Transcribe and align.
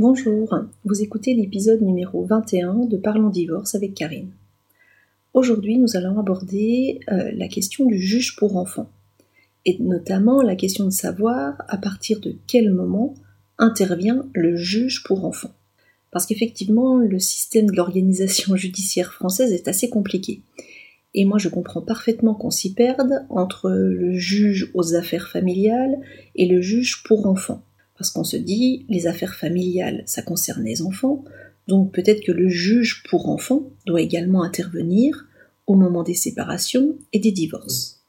Bonjour, 0.00 0.58
vous 0.86 1.02
écoutez 1.02 1.34
l'épisode 1.34 1.82
numéro 1.82 2.24
21 2.24 2.86
de 2.86 2.96
Parlons 2.96 3.28
divorce 3.28 3.74
avec 3.74 3.92
Karine. 3.92 4.30
Aujourd'hui, 5.34 5.76
nous 5.76 5.94
allons 5.94 6.18
aborder 6.18 7.00
euh, 7.12 7.30
la 7.34 7.48
question 7.48 7.84
du 7.84 7.98
juge 7.98 8.34
pour 8.36 8.56
enfants, 8.56 8.88
et 9.66 9.76
notamment 9.78 10.40
la 10.40 10.56
question 10.56 10.86
de 10.86 10.90
savoir 10.90 11.62
à 11.68 11.76
partir 11.76 12.18
de 12.20 12.34
quel 12.46 12.72
moment 12.72 13.12
intervient 13.58 14.26
le 14.32 14.56
juge 14.56 15.02
pour 15.02 15.26
enfants. 15.26 15.52
Parce 16.12 16.24
qu'effectivement, 16.24 16.96
le 16.96 17.18
système 17.18 17.66
de 17.66 17.76
l'organisation 17.76 18.56
judiciaire 18.56 19.12
française 19.12 19.52
est 19.52 19.68
assez 19.68 19.90
compliqué. 19.90 20.40
Et 21.12 21.26
moi, 21.26 21.36
je 21.36 21.50
comprends 21.50 21.82
parfaitement 21.82 22.32
qu'on 22.32 22.50
s'y 22.50 22.72
perde 22.72 23.26
entre 23.28 23.68
le 23.68 24.14
juge 24.14 24.70
aux 24.72 24.94
affaires 24.94 25.28
familiales 25.28 26.00
et 26.36 26.46
le 26.46 26.62
juge 26.62 27.02
pour 27.02 27.26
enfants. 27.26 27.62
Parce 28.00 28.12
qu'on 28.12 28.24
se 28.24 28.38
dit, 28.38 28.86
les 28.88 29.06
affaires 29.06 29.34
familiales, 29.34 30.04
ça 30.06 30.22
concerne 30.22 30.64
les 30.64 30.80
enfants, 30.80 31.22
donc 31.68 31.92
peut-être 31.92 32.24
que 32.24 32.32
le 32.32 32.48
juge 32.48 33.02
pour 33.10 33.28
enfants 33.28 33.68
doit 33.84 34.00
également 34.00 34.42
intervenir 34.42 35.28
au 35.66 35.74
moment 35.74 36.02
des 36.02 36.14
séparations 36.14 36.96
et 37.12 37.18
des 37.18 37.30
divorces. 37.30 38.02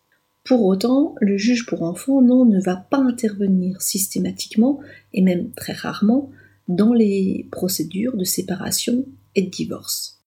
Pour 0.45 0.63
autant, 0.63 1.13
le 1.19 1.35
juge 1.35 1.65
pour 1.65 1.83
enfants, 1.83 2.21
non, 2.21 2.45
ne 2.45 2.61
va 2.61 2.77
pas 2.77 2.99
intervenir 2.99 3.81
systématiquement, 3.81 4.79
et 5.11 5.21
même 5.21 5.51
très 5.57 5.73
rarement, 5.73 6.31
dans 6.69 6.93
les 6.93 7.49
procédures 7.51 8.15
de 8.15 8.23
séparation 8.23 9.05
et 9.35 9.41
de 9.41 9.49
divorce. 9.49 10.21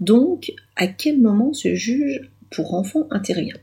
Donc, 0.00 0.52
à 0.76 0.86
quel 0.86 1.18
moment 1.18 1.54
ce 1.54 1.74
juge 1.74 2.30
pour 2.50 2.74
enfants 2.74 3.06
intervient? 3.10 3.56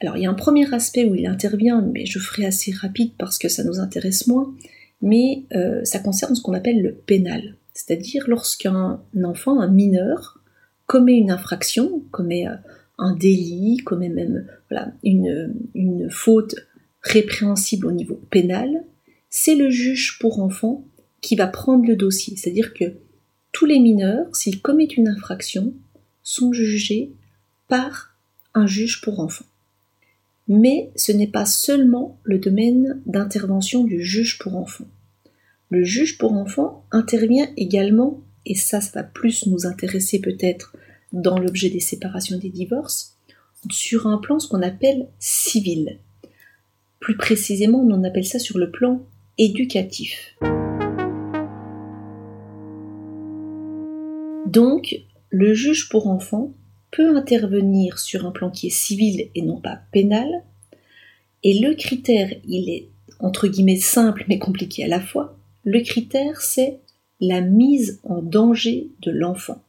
Alors 0.00 0.16
il 0.16 0.22
y 0.22 0.26
a 0.26 0.30
un 0.30 0.34
premier 0.34 0.72
aspect 0.74 1.04
où 1.04 1.14
il 1.14 1.26
intervient, 1.26 1.82
mais 1.82 2.06
je 2.06 2.18
ferai 2.18 2.44
assez 2.44 2.72
rapide 2.72 3.12
parce 3.18 3.38
que 3.38 3.48
ça 3.48 3.64
nous 3.64 3.80
intéresse 3.80 4.26
moins, 4.26 4.54
mais 5.00 5.44
euh, 5.54 5.84
ça 5.84 5.98
concerne 5.98 6.34
ce 6.34 6.42
qu'on 6.42 6.54
appelle 6.54 6.82
le 6.82 6.94
pénal, 6.94 7.56
c'est-à-dire 7.72 8.24
lorsqu'un 8.28 9.02
enfant, 9.22 9.60
un 9.60 9.68
mineur, 9.68 10.40
commet 10.86 11.14
une 11.14 11.30
infraction, 11.30 12.02
commet 12.10 12.48
euh, 12.48 12.56
un 12.98 13.14
délit, 13.14 13.78
commet 13.78 14.08
même 14.08 14.46
une, 15.02 15.54
une 15.74 16.10
faute 16.10 16.54
répréhensible 17.02 17.86
au 17.86 17.92
niveau 17.92 18.20
pénal, 18.30 18.84
c'est 19.30 19.56
le 19.56 19.70
juge 19.70 20.18
pour 20.20 20.40
enfants 20.40 20.84
qui 21.20 21.36
va 21.36 21.46
prendre 21.46 21.86
le 21.86 21.96
dossier, 21.96 22.36
c'est-à-dire 22.36 22.72
que 22.74 22.84
tous 23.52 23.66
les 23.66 23.80
mineurs, 23.80 24.34
s'ils 24.34 24.60
commettent 24.60 24.96
une 24.96 25.08
infraction, 25.08 25.74
sont 26.22 26.52
jugés 26.52 27.12
par 27.68 28.16
un 28.54 28.66
juge 28.66 29.00
pour 29.00 29.20
enfants. 29.20 29.44
Mais 30.48 30.90
ce 30.96 31.12
n'est 31.12 31.26
pas 31.26 31.46
seulement 31.46 32.18
le 32.22 32.38
domaine 32.38 33.00
d'intervention 33.06 33.84
du 33.84 34.02
juge 34.02 34.38
pour 34.38 34.56
enfants. 34.56 34.88
Le 35.70 35.84
juge 35.84 36.18
pour 36.18 36.34
enfants 36.34 36.84
intervient 36.90 37.48
également, 37.56 38.22
et 38.44 38.54
ça, 38.54 38.80
ça 38.80 39.00
va 39.00 39.04
plus 39.04 39.46
nous 39.46 39.66
intéresser 39.66 40.20
peut-être 40.20 40.76
dans 41.12 41.38
l'objet 41.38 41.70
des 41.70 41.80
séparations 41.80 42.38
des 42.38 42.50
divorces, 42.50 43.16
sur 43.70 44.06
un 44.06 44.18
plan 44.18 44.38
ce 44.38 44.48
qu'on 44.48 44.62
appelle 44.62 45.08
civil. 45.18 45.98
Plus 47.00 47.16
précisément, 47.16 47.80
on 47.80 48.04
appelle 48.04 48.26
ça 48.26 48.38
sur 48.38 48.58
le 48.58 48.70
plan 48.70 49.06
éducatif. 49.38 50.36
Donc, 54.46 55.00
le 55.30 55.54
juge 55.54 55.88
pour 55.88 56.06
enfants 56.06 56.52
peut 56.94 57.16
intervenir 57.16 57.98
sur 57.98 58.24
un 58.24 58.30
plan 58.30 58.50
qui 58.50 58.68
est 58.68 58.70
civil 58.70 59.28
et 59.34 59.42
non 59.42 59.60
pas 59.60 59.80
pénal. 59.90 60.44
Et 61.42 61.58
le 61.58 61.74
critère, 61.74 62.32
il 62.46 62.70
est 62.70 62.88
entre 63.18 63.48
guillemets 63.48 63.76
simple 63.76 64.24
mais 64.28 64.38
compliqué 64.38 64.84
à 64.84 64.88
la 64.88 65.00
fois. 65.00 65.36
Le 65.64 65.80
critère, 65.80 66.40
c'est 66.40 66.78
la 67.20 67.40
mise 67.40 68.00
en 68.04 68.22
danger 68.22 68.90
de 69.02 69.10
l'enfant. 69.10 69.62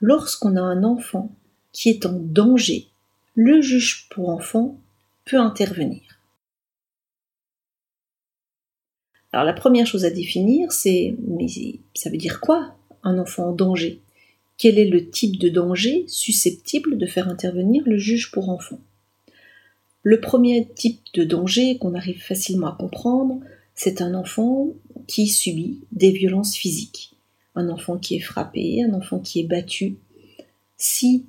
Lorsqu'on 0.00 0.56
a 0.56 0.60
un 0.60 0.82
enfant 0.84 1.30
qui 1.72 1.90
est 1.90 2.06
en 2.06 2.12
danger, 2.12 2.88
le 3.34 3.60
juge 3.60 4.08
pour 4.10 4.28
enfant 4.28 4.78
peut 5.24 5.38
intervenir. 5.38 6.02
Alors 9.32 9.44
la 9.44 9.52
première 9.52 9.86
chose 9.86 10.04
à 10.04 10.10
définir, 10.10 10.72
c'est 10.72 11.16
mais 11.26 11.46
ça 11.94 12.10
veut 12.10 12.16
dire 12.16 12.40
quoi 12.40 12.76
un 13.02 13.18
enfant 13.18 13.48
en 13.48 13.52
danger? 13.52 14.03
Quel 14.56 14.78
est 14.78 14.88
le 14.88 15.10
type 15.10 15.38
de 15.38 15.48
danger 15.48 16.04
susceptible 16.08 16.96
de 16.98 17.06
faire 17.06 17.28
intervenir 17.28 17.82
le 17.86 17.98
juge 17.98 18.30
pour 18.30 18.48
enfants. 18.48 18.80
Le 20.02 20.20
premier 20.20 20.68
type 20.74 21.00
de 21.14 21.24
danger 21.24 21.78
qu'on 21.78 21.94
arrive 21.94 22.22
facilement 22.22 22.68
à 22.68 22.76
comprendre, 22.78 23.40
c'est 23.74 24.02
un 24.02 24.14
enfant 24.14 24.68
qui 25.08 25.26
subit 25.26 25.80
des 25.92 26.10
violences 26.10 26.54
physiques, 26.54 27.16
un 27.54 27.68
enfant 27.68 27.98
qui 27.98 28.16
est 28.16 28.20
frappé, 28.20 28.84
un 28.84 28.94
enfant 28.94 29.18
qui 29.18 29.40
est 29.40 29.46
battu. 29.46 29.96
Si 30.76 31.26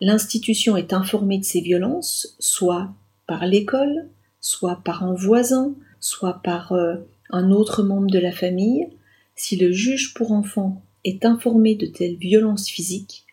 l'institution 0.00 0.76
est 0.76 0.92
informée 0.92 1.38
de 1.38 1.44
ces 1.44 1.60
violences, 1.60 2.36
soit 2.38 2.92
par 3.26 3.46
l'école, 3.46 4.08
soit 4.40 4.82
par 4.84 5.04
un 5.04 5.14
voisin, 5.14 5.74
soit 6.00 6.40
par 6.42 6.72
euh, 6.72 6.96
un 7.30 7.50
autre 7.50 7.82
membre 7.82 8.10
de 8.10 8.18
la 8.18 8.32
famille, 8.32 8.88
si 9.34 9.56
le 9.56 9.72
juge 9.72 10.14
pour 10.14 10.32
enfants 10.32 10.82
est 11.04 11.24
informé 11.24 11.74
de 11.74 11.86
telles 11.86 12.16
violences 12.16 12.68
physiques, 12.68 13.24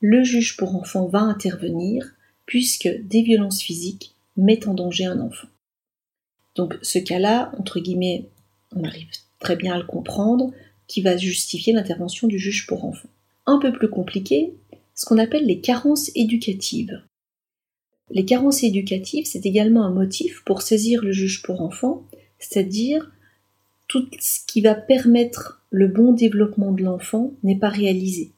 le 0.00 0.24
juge 0.24 0.56
pour 0.56 0.74
enfants 0.76 1.06
va 1.06 1.20
intervenir 1.20 2.14
puisque 2.46 2.88
des 2.88 3.22
violences 3.22 3.60
physiques 3.60 4.14
mettent 4.36 4.66
en 4.66 4.74
danger 4.74 5.04
un 5.04 5.20
enfant. 5.20 5.48
Donc 6.56 6.78
ce 6.82 6.98
cas-là, 6.98 7.52
entre 7.58 7.80
guillemets, 7.80 8.28
on 8.74 8.84
arrive 8.84 9.08
très 9.38 9.56
bien 9.56 9.74
à 9.74 9.78
le 9.78 9.86
comprendre, 9.86 10.52
qui 10.86 11.02
va 11.02 11.16
justifier 11.16 11.72
l'intervention 11.72 12.26
du 12.26 12.38
juge 12.38 12.66
pour 12.66 12.84
enfants. 12.84 13.08
Un 13.46 13.58
peu 13.58 13.72
plus 13.72 13.88
compliqué, 13.88 14.54
ce 14.94 15.04
qu'on 15.06 15.18
appelle 15.18 15.46
les 15.46 15.60
carences 15.60 16.10
éducatives. 16.14 17.00
Les 18.10 18.24
carences 18.24 18.64
éducatives, 18.64 19.26
c'est 19.26 19.46
également 19.46 19.84
un 19.84 19.92
motif 19.92 20.42
pour 20.44 20.62
saisir 20.62 21.02
le 21.02 21.12
juge 21.12 21.42
pour 21.42 21.62
enfants, 21.62 22.04
c'est-à-dire 22.38 23.10
tout 23.86 24.08
ce 24.18 24.40
qui 24.46 24.60
va 24.60 24.74
permettre 24.74 25.59
le 25.70 25.86
bon 25.86 26.12
développement 26.12 26.72
de 26.72 26.82
l'enfant 26.82 27.32
n'est 27.42 27.58
pas 27.58 27.68
réalisé. 27.68 28.32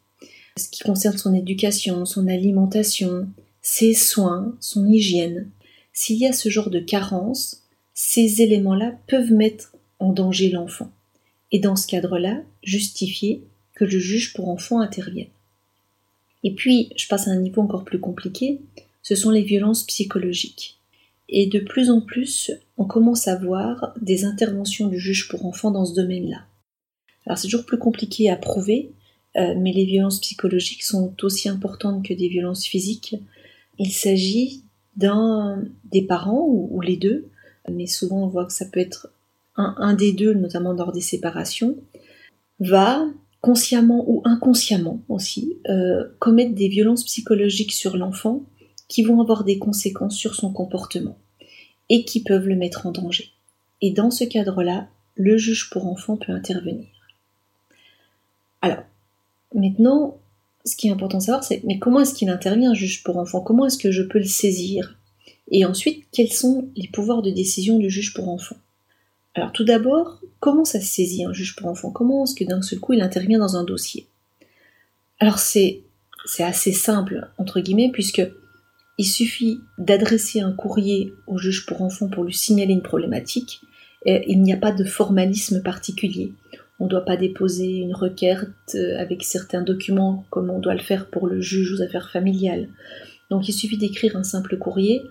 Ce 0.59 0.69
qui 0.69 0.82
concerne 0.82 1.16
son 1.16 1.34
éducation, 1.34 2.04
son 2.04 2.28
alimentation, 2.28 3.26
ses 3.62 3.94
soins, 3.94 4.54
son 4.60 4.87
hygiène. 4.87 5.48
S'il 5.94 6.19
y 6.19 6.26
a 6.26 6.32
ce 6.32 6.50
genre 6.50 6.70
de 6.70 6.81
carence, 6.81 7.62
ces 7.94 8.43
éléments-là 8.43 8.94
peuvent 9.06 9.32
mettre 9.32 9.75
en 9.98 10.12
danger 10.12 10.50
l'enfant. 10.50 10.91
Et 11.53 11.59
dans 11.59 11.76
ce 11.76 11.87
cadre-là, 11.87 12.43
justifier 12.62 13.43
que 13.75 13.84
le 13.84 13.99
juge 13.99 14.34
pour 14.34 14.49
enfant 14.49 14.81
intervienne. 14.81 15.28
Et 16.44 16.54
puis, 16.54 16.91
je 16.97 17.09
passe 17.09 17.28
à 17.28 17.31
un 17.31 17.41
niveau 17.41 17.62
encore 17.62 17.84
plus 17.84 18.00
compliqué, 18.00 18.60
ce 19.03 19.14
sont 19.14 19.31
les 19.31 19.43
violences 19.43 19.84
psychologiques. 19.84 20.78
Et 21.28 21.47
de 21.47 21.60
plus 21.60 21.91
en 21.91 22.00
plus, 22.00 22.50
on 22.76 22.84
commence 22.84 23.26
à 23.26 23.37
voir 23.37 23.94
des 24.00 24.25
interventions 24.25 24.88
du 24.88 24.99
juge 24.99 25.28
pour 25.28 25.47
enfants 25.47 25.70
dans 25.70 25.87
ce 25.87 25.94
domaine-là. 25.94 26.44
Alors 27.27 27.38
c'est 27.38 27.49
toujours 27.49 27.66
plus 27.66 27.78
compliqué 27.78 28.31
à 28.31 28.37
prouver, 28.37 28.93
euh, 29.37 29.55
mais 29.59 29.72
les 29.72 29.84
violences 29.84 30.21
psychologiques 30.21 30.83
sont 30.83 31.15
aussi 31.22 31.49
importantes 31.49 32.05
que 32.05 32.15
des 32.15 32.28
violences 32.28 32.65
physiques. 32.65 33.16
Il 33.78 33.93
s'agit 33.93 34.65
d'un 34.97 35.65
des 35.84 36.03
parents 36.03 36.44
ou, 36.47 36.81
les 36.81 36.96
deux, 36.96 37.29
mais 37.70 37.87
souvent 37.87 38.25
on 38.25 38.26
voit 38.26 38.44
que 38.44 38.52
ça 38.52 38.67
peut 38.67 38.81
être 38.81 39.12
un, 39.56 39.94
des 39.94 40.12
deux, 40.12 40.35
notamment 40.35 40.73
lors 40.73 40.93
des 40.93 41.00
séparations, 41.00 41.76
va 42.58 43.05
consciemment 43.41 44.05
ou 44.06 44.23
inconsciemment 44.25 45.02
aussi 45.08 45.58
euh, 45.69 46.05
commettre 46.19 46.55
des 46.55 46.69
violences 46.69 47.05
psychologiques 47.05 47.73
sur 47.73 47.96
l'enfant 47.96 48.44
qui 48.88 49.02
vont 49.02 49.20
avoir 49.20 49.44
des 49.44 49.58
conséquences 49.58 50.17
sur 50.17 50.35
son 50.35 50.52
comportement 50.52 51.19
et 51.88 52.05
qui 52.05 52.23
peuvent 52.23 52.46
le 52.46 52.56
mettre 52.56 52.87
en 52.87 52.93
danger. 52.93 53.31
Et 53.81 53.91
dans 53.91 54.11
ce 54.11 54.25
cadre-là, 54.25 54.88
le 55.14 55.37
juge 55.37 55.70
pour 55.70 55.87
enfants 55.87 56.17
peut 56.17 56.32
intervenir. 56.32 56.87
Alors, 58.62 58.85
maintenant, 59.55 60.19
ce 60.64 60.76
qui 60.76 60.88
est 60.88 60.93
important 60.93 61.19
de 61.19 61.25
savoir, 61.25 61.44
c'est 61.44 61.62
mais 61.64 61.79
comment 61.79 62.00
est-ce 62.00 62.14
qu'il 62.14 62.31
intervient, 62.31 62.70
un 62.70 62.75
juge 62.75 63.03
pour 63.03 63.19
enfants 63.19 63.41
Comment 63.41 63.67
est-ce 63.67 63.79
que 63.79 63.91
je 63.91 64.03
peux 64.03 64.19
le 64.19 64.25
saisir? 64.25 64.97
Et 65.50 65.64
ensuite, 65.64 66.06
quels 66.12 66.32
sont 66.32 66.69
les 66.76 66.88
pouvoirs 66.88 67.23
de 67.23 67.31
décision 67.31 67.79
du 67.79 67.91
juge 67.91 68.14
pour 68.14 68.29
enfants 68.29 68.56
Alors, 69.35 69.53
tout 69.53 69.64
d'abord, 69.64 70.20
comment 70.41 70.64
ça 70.64 70.81
se 70.81 70.87
saisit 70.87 71.25
un 71.25 71.32
juge 71.32 71.56
pour 71.56 71.69
enfants 71.69 71.91
Comment 71.91 72.25
est-ce 72.25 72.35
que 72.35 72.44
d'un 72.44 72.62
seul 72.62 72.79
coup 72.79 72.94
il 72.94 73.03
intervient 73.03 73.41
dans 73.41 73.56
un 73.56 73.64
dossier? 73.64 74.06
Alors, 75.19 75.38
c'est, 75.38 75.82
assez 76.38 76.73
simple, 76.73 77.29
entre 77.37 77.61
guillemets, 77.61 77.91
puisque 77.93 78.23
il 78.99 79.05
suffit 79.05 79.58
d'adresser 79.79 80.41
un 80.41 80.53
courrier 80.53 81.12
au 81.26 81.37
juge 81.37 81.67
pour 81.67 81.82
enfants 81.82 82.08
pour 82.08 82.23
lui 82.23 82.35
signaler 82.35 82.73
une 82.73 82.82
problématique. 82.82 83.61
Il 84.06 84.43
n'y 84.43 84.53
a 84.53 84.56
pas 84.56 84.73
de 84.73 84.85
formalisme 84.85 85.62
particulier. 85.62 86.32
On 86.82 86.87
ne 86.87 86.90
doit 86.90 87.05
pas 87.05 87.17
déposer 87.17 87.76
une 87.76 87.94
requête 87.94 88.49
euh, 88.75 88.99
avec 88.99 89.23
certains 89.23 89.62
documents 89.62 90.26
comme 90.31 90.50
on 90.50 90.58
doit 90.58 90.75
le 90.75 90.81
faire 90.81 91.06
pour 91.06 91.29
le 91.29 91.40
juge 91.40 91.73
aux 91.75 91.81
affaires 91.81 92.11
familiales. 92.11 92.70
Donc 93.31 93.49
il 93.49 93.52
suffit 93.52 93.79
d'écrire 93.79 94.17
un 94.17 94.25
simple 94.25 94.58
courrier 94.58 95.05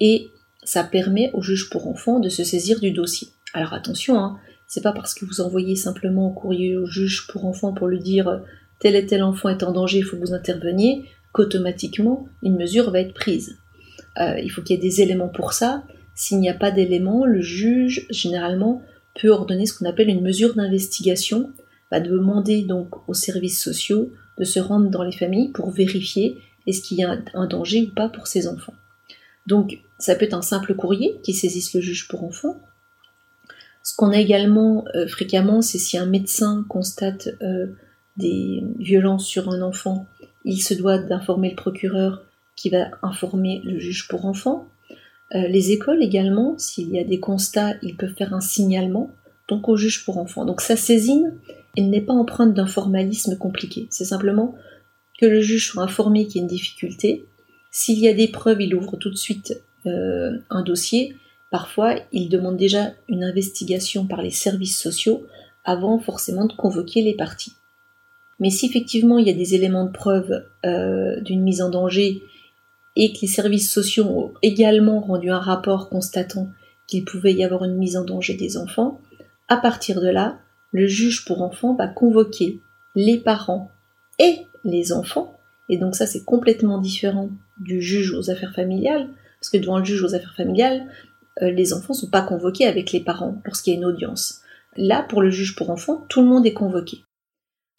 et 0.00 0.30
ça 0.64 0.84
permet 0.84 1.30
au 1.34 1.42
juge 1.42 1.68
pour 1.68 1.86
enfants 1.86 2.18
de 2.18 2.30
se 2.30 2.44
saisir 2.44 2.80
du 2.80 2.92
dossier. 2.92 3.28
Alors 3.52 3.74
attention, 3.74 4.18
hein, 4.18 4.38
C'est 4.68 4.82
pas 4.82 4.92
parce 4.92 5.12
que 5.12 5.26
vous 5.26 5.42
envoyez 5.42 5.76
simplement 5.76 6.30
un 6.30 6.34
courrier 6.34 6.78
au 6.78 6.86
juge 6.86 7.26
pour 7.26 7.44
enfants 7.44 7.74
pour 7.74 7.88
lui 7.88 8.00
dire 8.00 8.40
tel 8.78 8.96
et 8.96 9.04
tel 9.04 9.22
enfant 9.22 9.50
est 9.50 9.62
en 9.62 9.72
danger, 9.72 9.98
il 9.98 10.04
faut 10.04 10.16
que 10.16 10.22
vous 10.22 10.32
interveniez, 10.32 11.10
qu'automatiquement 11.32 12.26
une 12.42 12.56
mesure 12.56 12.90
va 12.90 13.00
être 13.00 13.12
prise. 13.12 13.58
Euh, 14.18 14.40
il 14.42 14.50
faut 14.50 14.62
qu'il 14.62 14.76
y 14.76 14.78
ait 14.78 14.82
des 14.82 15.02
éléments 15.02 15.28
pour 15.28 15.52
ça. 15.52 15.84
S'il 16.14 16.40
n'y 16.40 16.48
a 16.48 16.54
pas 16.54 16.70
d'éléments, 16.70 17.26
le 17.26 17.42
juge 17.42 18.06
généralement 18.08 18.80
peut 19.20 19.30
ordonner 19.30 19.66
ce 19.66 19.74
qu'on 19.74 19.88
appelle 19.88 20.08
une 20.08 20.22
mesure 20.22 20.54
d'investigation, 20.54 21.52
va 21.90 22.00
demander 22.00 22.62
donc 22.62 23.08
aux 23.08 23.14
services 23.14 23.62
sociaux 23.62 24.12
de 24.38 24.44
se 24.44 24.60
rendre 24.60 24.90
dans 24.90 25.02
les 25.02 25.16
familles 25.16 25.50
pour 25.50 25.70
vérifier 25.70 26.38
est-ce 26.66 26.82
qu'il 26.82 26.98
y 26.98 27.04
a 27.04 27.18
un 27.34 27.46
danger 27.46 27.88
ou 27.90 27.94
pas 27.94 28.08
pour 28.08 28.26
ces 28.26 28.46
enfants. 28.46 28.74
Donc 29.46 29.78
ça 29.98 30.14
peut 30.14 30.26
être 30.26 30.34
un 30.34 30.42
simple 30.42 30.74
courrier 30.74 31.18
qui 31.22 31.32
saisisse 31.32 31.74
le 31.74 31.80
juge 31.80 32.08
pour 32.08 32.24
enfants. 32.24 32.60
Ce 33.82 33.96
qu'on 33.96 34.10
a 34.10 34.18
également 34.18 34.84
euh, 34.94 35.06
fréquemment, 35.06 35.62
c'est 35.62 35.78
si 35.78 35.96
un 35.96 36.06
médecin 36.06 36.64
constate 36.68 37.30
euh, 37.42 37.68
des 38.18 38.62
violences 38.78 39.26
sur 39.26 39.48
un 39.48 39.62
enfant, 39.62 40.06
il 40.44 40.60
se 40.60 40.74
doit 40.74 40.98
d'informer 40.98 41.50
le 41.50 41.56
procureur 41.56 42.22
qui 42.54 42.68
va 42.68 42.90
informer 43.02 43.62
le 43.64 43.78
juge 43.78 44.08
pour 44.08 44.26
enfants. 44.26 44.68
Euh, 45.34 45.46
les 45.48 45.72
écoles 45.72 46.02
également, 46.02 46.56
s'il 46.58 46.90
y 46.90 46.98
a 46.98 47.04
des 47.04 47.20
constats, 47.20 47.74
ils 47.82 47.96
peuvent 47.96 48.14
faire 48.16 48.34
un 48.34 48.40
signalement, 48.40 49.10
donc 49.48 49.68
au 49.68 49.76
juge 49.76 50.04
pour 50.04 50.18
enfants. 50.18 50.44
Donc 50.44 50.60
sa 50.60 50.76
saisine, 50.76 51.34
elle 51.76 51.90
n'est 51.90 52.00
pas 52.00 52.14
empreinte 52.14 52.54
d'un 52.54 52.66
formalisme 52.66 53.36
compliqué. 53.36 53.86
C'est 53.90 54.04
simplement 54.04 54.54
que 55.20 55.26
le 55.26 55.40
juge 55.40 55.68
soit 55.68 55.82
informé 55.82 56.26
qu'il 56.26 56.36
y 56.36 56.38
a 56.40 56.42
une 56.42 56.48
difficulté. 56.48 57.24
S'il 57.70 57.98
y 57.98 58.08
a 58.08 58.14
des 58.14 58.28
preuves, 58.28 58.62
il 58.62 58.74
ouvre 58.74 58.96
tout 58.96 59.10
de 59.10 59.16
suite 59.16 59.60
euh, 59.86 60.38
un 60.50 60.62
dossier. 60.62 61.14
Parfois, 61.50 61.96
il 62.12 62.28
demande 62.28 62.56
déjà 62.56 62.92
une 63.08 63.24
investigation 63.24 64.06
par 64.06 64.22
les 64.22 64.30
services 64.30 64.78
sociaux 64.78 65.26
avant 65.64 65.98
forcément 65.98 66.46
de 66.46 66.52
convoquer 66.54 67.02
les 67.02 67.14
parties. 67.14 67.52
Mais 68.40 68.50
si 68.50 68.66
effectivement 68.66 69.18
il 69.18 69.26
y 69.26 69.30
a 69.30 69.34
des 69.34 69.54
éléments 69.54 69.84
de 69.84 69.92
preuve 69.92 70.44
euh, 70.64 71.20
d'une 71.20 71.42
mise 71.42 71.60
en 71.60 71.70
danger 71.70 72.22
et 72.96 73.12
que 73.12 73.18
les 73.22 73.28
services 73.28 73.70
sociaux 73.70 74.04
ont 74.04 74.34
également 74.42 75.00
rendu 75.00 75.30
un 75.30 75.38
rapport 75.38 75.88
constatant 75.88 76.48
qu'il 76.86 77.04
pouvait 77.04 77.34
y 77.34 77.44
avoir 77.44 77.64
une 77.64 77.76
mise 77.76 77.96
en 77.96 78.04
danger 78.04 78.34
des 78.34 78.56
enfants, 78.56 79.00
à 79.48 79.56
partir 79.56 80.00
de 80.00 80.08
là, 80.08 80.38
le 80.72 80.86
juge 80.86 81.24
pour 81.24 81.42
enfants 81.42 81.74
va 81.74 81.86
convoquer 81.86 82.60
les 82.94 83.18
parents 83.18 83.70
et 84.18 84.46
les 84.64 84.92
enfants, 84.92 85.38
et 85.68 85.78
donc 85.78 85.94
ça 85.94 86.06
c'est 86.06 86.24
complètement 86.24 86.78
différent 86.78 87.30
du 87.60 87.80
juge 87.80 88.12
aux 88.12 88.30
affaires 88.30 88.54
familiales, 88.54 89.08
parce 89.40 89.50
que 89.50 89.58
devant 89.58 89.78
le 89.78 89.84
juge 89.84 90.02
aux 90.02 90.14
affaires 90.14 90.34
familiales, 90.36 90.86
euh, 91.42 91.50
les 91.50 91.72
enfants 91.72 91.92
ne 91.94 91.98
sont 91.98 92.10
pas 92.10 92.22
convoqués 92.22 92.66
avec 92.66 92.92
les 92.92 93.00
parents 93.00 93.40
lorsqu'il 93.44 93.74
y 93.74 93.76
a 93.76 93.78
une 93.78 93.84
audience. 93.84 94.40
Là, 94.76 95.02
pour 95.08 95.22
le 95.22 95.30
juge 95.30 95.56
pour 95.56 95.70
enfants, 95.70 96.04
tout 96.08 96.20
le 96.20 96.28
monde 96.28 96.46
est 96.46 96.52
convoqué. 96.52 97.04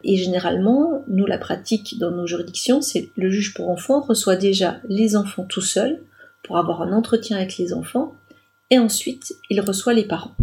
Et 0.04 0.16
généralement, 0.16 1.04
nous, 1.08 1.26
la 1.26 1.38
pratique 1.38 1.98
dans 2.00 2.12
nos 2.12 2.26
juridictions, 2.26 2.82
c'est 2.82 3.10
le 3.18 3.30
juge 3.30 3.54
pour 3.54 3.70
enfants 3.70 4.00
reçoit 4.00 4.38
déjà 4.38 4.80
les 4.88 5.18
enfants 5.18 5.44
tout 5.44 5.62
seul 5.62 6.00
pour 6.44 6.58
avoir 6.58 6.82
un 6.82 6.94
entretien 6.94 7.36
avec 7.36 7.58
les 7.58 7.74
enfants, 7.74 8.16
et 8.70 8.80
ensuite 8.80 9.36
il 9.50 9.60
reçoit 9.60 9.94
les 9.94 10.06
parents. 10.06 10.36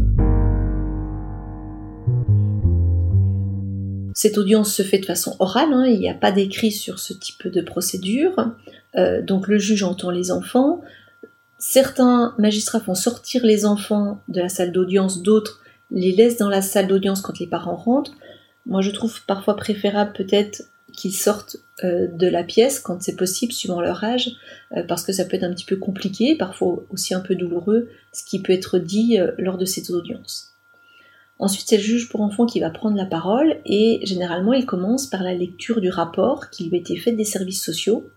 Cette 4.14 4.38
audience 4.38 4.75
se 4.75 4.82
fait 4.82 4.99
de 4.99 5.06
façon 5.06 5.37
orale, 5.38 5.73
hein, 5.73 5.87
il 5.87 6.00
n'y 6.00 6.11
a 6.11 6.14
pas 6.14 6.32
d'écrit 6.32 6.73
sur 6.73 6.99
ce 6.99 7.14
type 7.14 7.49
de 7.49 7.62
procédure, 7.62 8.53
euh, 8.97 9.23
donc 9.23 9.49
le 9.49 9.58
juge 9.58 9.82
entend 9.82 10.11
les 10.11 10.31
enfants. 10.31 10.82
Certains 11.58 12.35
magistrats 12.38 12.81
font 12.81 12.94
sortir 12.94 13.44
les 13.44 13.64
enfants 13.64 14.20
de 14.29 14.41
la 14.41 14.50
salle 14.50 14.73
d'audience, 14.73 15.23
d'autres 15.23 15.61
les 15.91 16.12
laissent 16.12 16.38
dans 16.38 16.49
la 16.49 16.62
salle 16.62 16.88
d'audience 16.88 17.20
quand 17.20 17.38
les 17.38 17.47
parents 17.47 17.76
rentrent. 17.76 18.17
Moi, 18.67 18.83
je 18.83 18.91
trouve 18.91 19.25
parfois 19.27 19.57
préférable 19.57 20.13
peut-être 20.13 20.65
qu'ils 20.93 21.15
sortent 21.15 21.57
euh, 21.85 22.09
de 22.09 22.27
la 22.27 22.43
pièce 22.43 22.81
quand 22.81 23.03
c'est 23.03 23.17
possible, 23.17 23.53
suivant 23.53 23.81
leur 23.81 24.03
âge, 24.03 24.33
euh, 24.77 24.83
parce 24.83 25.05
que 25.05 25.13
ça 25.13 25.25
peut 25.25 25.37
être 25.37 25.45
un 25.45 25.53
petit 25.53 25.65
peu 25.65 25.77
compliqué, 25.77 26.37
parfois 26.37 26.85
aussi 26.91 27.15
un 27.15 27.21
peu 27.21 27.35
douloureux, 27.35 27.89
ce 28.13 28.25
qui 28.25 28.41
peut 28.41 28.53
être 28.53 28.79
dit 28.79 29.21
euh, 29.21 29.33
lors 29.39 29.59
de 29.59 29.65
cette 29.65 29.91
audience. 29.91 30.53
Ensuite, 31.39 31.67
c'est 31.69 31.77
le 31.77 31.83
juge 31.83 32.09
pour 32.09 32.23
enfants 32.23 32.47
qui 32.47 32.61
va 32.61 32.71
prendre 32.71 32.97
la 32.97 33.05
parole 33.05 33.59
et 33.67 34.01
généralement, 34.05 34.55
il 34.55 34.65
commence 34.65 35.07
par 35.07 35.23
la 35.23 35.35
lecture 35.35 35.81
du 35.81 35.91
rapport 35.91 36.49
qui 36.51 36.65
lui 36.65 36.77
a 36.77 36.81
été 36.81 36.97
fait 36.97 37.13
des 37.13 37.27
services 37.27 37.63
sociaux. 37.63 38.09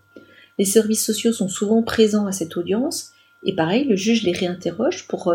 Les 0.58 0.64
services 0.64 1.04
sociaux 1.04 1.32
sont 1.32 1.48
souvent 1.48 1.82
présents 1.82 2.26
à 2.26 2.32
cette 2.32 2.56
audience 2.56 3.10
et 3.44 3.54
pareil, 3.54 3.84
le 3.84 3.94
juge 3.94 4.22
les 4.22 4.32
réinterroge 4.32 5.06
pour 5.06 5.34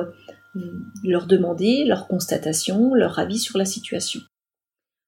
leur 1.03 1.27
demander 1.27 1.83
leur 1.85 2.07
constatation, 2.07 2.95
leur 2.95 3.19
avis 3.19 3.39
sur 3.39 3.59
la 3.59 3.65
situation. 3.65 4.21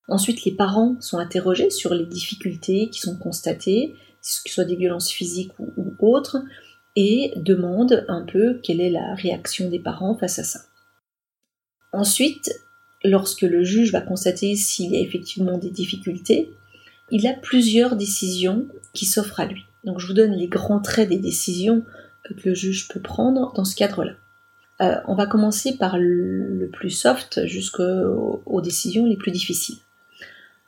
Ensuite, 0.08 0.46
les 0.46 0.54
parents 0.54 0.96
sont 1.02 1.18
interrogés 1.18 1.70
sur 1.70 1.94
les 1.94 2.06
difficultés 2.06 2.90
qui 2.90 3.00
sont 3.00 3.18
constatées, 3.18 3.94
que 3.94 4.50
ce 4.50 4.54
soit 4.54 4.64
des 4.64 4.76
violences 4.76 5.12
physiques 5.12 5.52
ou, 5.60 5.94
autres, 6.00 6.38
et 6.96 7.34
demandent 7.36 8.06
un 8.08 8.24
peu 8.24 8.60
quelle 8.64 8.82
est 8.82 8.90
la 8.90 9.16
réaction 9.16 9.70
des 9.70 9.80
parents 9.80 10.18
face 10.18 10.40
à 10.40 10.44
ça. 10.44 10.60
Ensuite, 11.94 12.52
lorsque 13.04 13.42
le 13.42 13.64
juge 13.64 13.92
va 13.92 14.02
constater 14.02 14.56
s'il 14.56 14.92
y 14.92 14.98
a 14.98 15.02
effectivement 15.02 15.58
des 15.58 15.70
difficultés, 15.70 16.52
il 17.12 17.28
a 17.28 17.34
plusieurs 17.34 17.96
décisions 17.96 18.68
qui 18.94 19.06
s'offrent 19.06 19.40
à 19.40 19.46
lui. 19.46 19.64
Donc 19.84 20.00
je 20.00 20.08
vous 20.08 20.14
donne 20.14 20.34
les 20.34 20.48
grands 20.48 20.82
traits 20.82 21.10
des 21.10 21.20
décisions 21.20 21.84
que 22.26 22.50
le 22.50 22.56
juge 22.56 22.88
peut 22.88 23.00
prendre 23.02 23.54
dans 23.54 23.66
ce 23.66 23.76
cadre-là. 23.76 24.14
Euh, 24.82 25.00
on 25.08 25.16
va 25.16 25.26
commencer 25.26 25.78
par 25.78 25.98
le 25.98 26.70
plus 26.72 26.90
soft 26.90 27.46
jusqu'aux 27.46 28.62
décisions 28.62 29.06
les 29.06 29.18
plus 29.18 29.32
difficiles. 29.32 29.78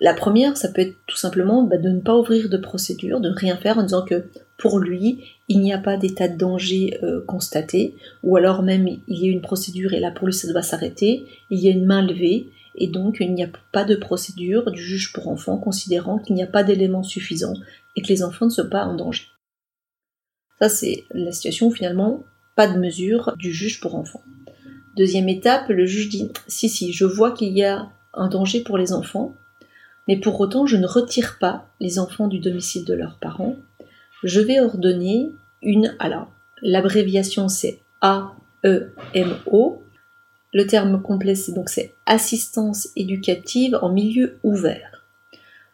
La 0.01 0.13
première, 0.13 0.56
ça 0.56 0.69
peut 0.69 0.81
être 0.81 0.96
tout 1.07 1.18
simplement 1.18 1.63
bah, 1.63 1.78
de 1.78 1.90
ne 1.90 2.00
pas 2.00 2.18
ouvrir 2.18 2.50
de 2.50 2.57
procédure, 2.57 3.19
de 3.19 3.30
rien 3.30 3.57
faire 3.57 3.78
en 3.78 3.84
disant 3.84 4.06
que 4.06 4.30
pour 4.57 4.80
lui, 4.80 5.24
il 5.50 5.60
n'y 5.60 5.74
a 5.74 5.78
pas 5.78 5.98
d'état 5.98 6.30
de 6.30 6.38
danger 6.38 6.98
euh, 7.04 7.22
constaté, 7.25 7.96
ou 8.24 8.38
alors 8.38 8.63
même 8.63 8.88
il 8.88 9.04
y 9.07 9.28
a 9.28 9.31
une 9.31 9.42
procédure 9.42 9.94
et 9.94 10.00
là 10.00 10.12
pour 10.12 10.28
lui 10.28 10.33
ça 10.33 10.52
doit 10.52 10.62
s'arrêter, 10.62 11.26
il 11.50 11.59
y 11.59 11.68
a 11.68 11.71
une 11.71 11.85
main 11.85 12.06
levée, 12.06 12.47
et 12.76 12.88
donc 12.88 13.18
il 13.19 13.33
n'y 13.33 13.44
a 13.44 13.50
pas 13.74 13.83
de 13.83 13.95
procédure 13.95 14.71
du 14.71 14.81
juge 14.81 15.12
pour 15.12 15.28
enfants 15.28 15.57
considérant 15.57 16.19
qu'il 16.19 16.35
n'y 16.35 16.44
a 16.44 16.47
pas 16.47 16.64
d'éléments 16.64 17.04
suffisants 17.04 17.56
et 17.95 18.02
que 18.02 18.07
les 18.07 18.24
enfants 18.24 18.45
ne 18.45 18.52
sont 18.52 18.69
pas 18.69 18.85
en 18.85 18.95
danger. 18.95 19.26
Ça 20.59 20.69
c'est 20.69 21.04
la 21.12 21.31
situation 21.33 21.71
finalement 21.71 22.24
pas 22.56 22.68
de 22.68 22.80
mesure 22.80 23.33
du 23.38 23.52
juge 23.52 23.80
pour 23.81 23.95
enfants. 23.95 24.21
Deuxième 24.97 25.30
étape, 25.30 25.69
le 25.69 25.85
juge 25.85 26.09
dit 26.09 26.30
si 26.47 26.69
si, 26.69 26.94
je 26.94 27.06
vois 27.06 27.31
qu'il 27.31 27.57
y 27.57 27.64
a 27.64 27.90
un 28.14 28.28
danger 28.28 28.62
pour 28.62 28.78
les 28.78 28.92
enfants, 28.92 29.33
mais 30.09 30.18
pour 30.18 30.42
autant 30.42 30.66
je 30.66 30.75
ne 30.75 30.87
retire 30.87 31.37
pas 31.39 31.68
les 31.80 31.99
enfants 31.99 32.28
du 32.28 32.39
domicile 32.39 32.83
de 32.83 32.95
leurs 32.95 33.19
parents. 33.19 33.56
Je 34.23 34.42
vais 34.42 34.59
ordonner 34.59 35.31
une, 35.61 35.95
alors 35.99 36.31
l'abréviation 36.63 37.47
c'est 37.47 37.80
AEMO, 38.01 39.83
le 40.51 40.66
terme 40.66 40.99
complet 41.04 41.35
c'est 41.35 41.51
donc 41.51 41.69
c'est 41.69 41.94
assistance 42.07 42.89
éducative 42.95 43.78
en 43.83 43.89
milieu 43.89 44.39
ouvert. 44.42 45.06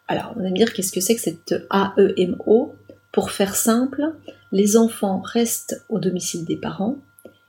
Alors 0.06 0.34
on 0.36 0.42
va 0.42 0.50
me 0.50 0.54
dire 0.54 0.74
qu'est-ce 0.74 0.92
que 0.92 1.00
c'est 1.00 1.14
que 1.14 1.22
cette 1.22 1.54
AEMO 1.72 2.74
Pour 3.12 3.30
faire 3.30 3.56
simple, 3.56 4.12
les 4.52 4.76
enfants 4.76 5.22
restent 5.22 5.82
au 5.88 5.98
domicile 5.98 6.44
des 6.44 6.56
parents 6.56 6.98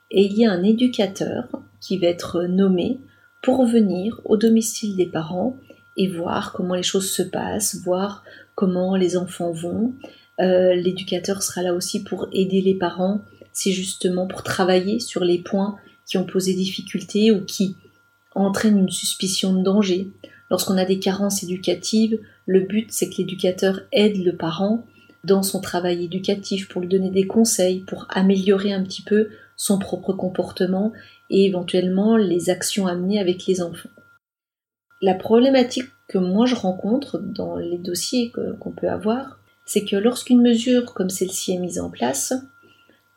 et 0.09 0.23
il 0.23 0.39
y 0.39 0.45
a 0.45 0.51
un 0.53 0.63
éducateur 0.63 1.49
qui 1.81 1.97
va 1.97 2.07
être 2.07 2.43
nommé 2.43 3.01
pour 3.41 3.65
venir 3.65 4.21
au 4.23 4.37
domicile 4.37 4.95
des 4.95 5.05
parents 5.05 5.57
et 5.97 6.07
voir 6.07 6.53
comment 6.53 6.75
les 6.75 6.83
choses 6.83 7.11
se 7.11 7.23
passent, 7.23 7.81
voir 7.83 8.23
comment 8.55 8.95
les 8.95 9.17
enfants 9.17 9.51
vont. 9.51 9.93
Euh, 10.39 10.75
l'éducateur 10.75 11.41
sera 11.41 11.63
là 11.63 11.73
aussi 11.73 12.03
pour 12.03 12.27
aider 12.31 12.61
les 12.61 12.75
parents, 12.75 13.21
c'est 13.51 13.71
justement 13.71 14.27
pour 14.27 14.43
travailler 14.43 14.99
sur 14.99 15.23
les 15.23 15.39
points 15.39 15.77
qui 16.05 16.17
ont 16.17 16.25
posé 16.25 16.53
difficulté 16.53 17.31
ou 17.31 17.43
qui 17.43 17.75
entraînent 18.35 18.77
une 18.77 18.91
suspicion 18.91 19.53
de 19.53 19.63
danger. 19.63 20.09
Lorsqu'on 20.51 20.77
a 20.77 20.85
des 20.85 20.99
carences 20.99 21.43
éducatives, 21.43 22.19
le 22.45 22.61
but 22.61 22.87
c'est 22.91 23.09
que 23.09 23.17
l'éducateur 23.17 23.81
aide 23.91 24.23
le 24.23 24.35
parent 24.35 24.85
dans 25.23 25.43
son 25.43 25.59
travail 25.59 26.05
éducatif 26.05 26.69
pour 26.69 26.81
lui 26.81 26.87
donner 26.87 27.09
des 27.09 27.27
conseils, 27.27 27.81
pour 27.81 28.05
améliorer 28.09 28.71
un 28.71 28.83
petit 28.83 29.01
peu 29.01 29.29
son 29.57 29.79
propre 29.79 30.13
comportement 30.13 30.93
et 31.29 31.45
éventuellement 31.45 32.15
les 32.15 32.49
actions 32.49 32.87
amenées 32.87 33.19
avec 33.19 33.45
les 33.47 33.61
enfants. 33.61 33.89
La 35.01 35.13
problématique 35.13 35.89
que 36.07 36.17
moi 36.17 36.45
je 36.45 36.55
rencontre 36.55 37.19
dans 37.19 37.57
les 37.57 37.77
dossiers 37.77 38.31
qu'on 38.59 38.71
peut 38.71 38.89
avoir, 38.89 39.39
c'est 39.65 39.85
que 39.85 39.95
lorsqu'une 39.95 40.41
mesure 40.41 40.93
comme 40.93 41.09
celle-ci 41.09 41.53
est 41.53 41.59
mise 41.59 41.79
en 41.79 41.89
place, 41.89 42.33